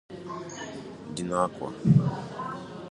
dị 1.13 1.21
n'Awka 1.27 1.67